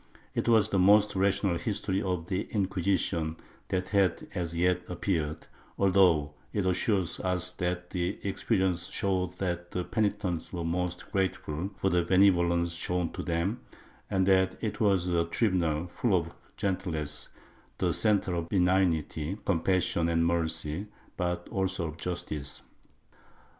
It 0.33 0.47
was 0.49 0.69
the 0.71 0.79
most 0.79 1.15
rational 1.15 1.59
history 1.59 2.01
of 2.01 2.25
the 2.25 2.47
Inquisition 2.49 3.35
that 3.67 3.89
had 3.89 4.25
as 4.33 4.55
yet 4.55 4.81
appeared, 4.89 5.45
although 5.77 6.33
it 6.51 6.65
assures 6.65 7.19
us 7.19 7.51
that 7.51 7.91
experience 7.93 8.87
showed 8.89 9.37
that 9.37 9.69
penitents 9.91 10.51
were 10.51 10.63
most 10.63 11.11
grateful 11.11 11.69
for 11.77 11.91
the 11.91 12.01
benevolence 12.01 12.73
shown 12.73 13.11
to 13.11 13.21
them, 13.21 13.59
and 14.09 14.25
that 14.25 14.57
it 14.59 14.79
was 14.79 15.05
a 15.07 15.25
tribunal 15.25 15.85
full 15.85 16.15
of 16.15 16.33
gentleness, 16.57 17.29
the 17.77 17.93
centre 17.93 18.33
of 18.33 18.49
benignity, 18.49 19.37
compassion 19.45 20.09
and 20.09 20.25
mercy, 20.25 20.87
but 21.15 21.47
also 21.51 21.89
of 21.89 21.97
justice. 21.97 22.63